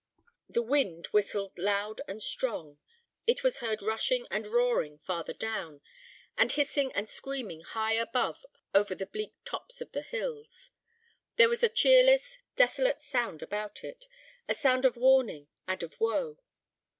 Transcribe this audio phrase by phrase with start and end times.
[0.49, 2.79] The wind whistled loud and strong;
[3.27, 5.79] it was heard rushing and roaring farther down,
[6.35, 8.43] and hissing and screaming high above
[8.73, 10.71] over the bleak tops of the hills.
[11.35, 14.07] There was a cheerless, desolate sound about it:
[14.49, 16.39] a sound of warning and of woe.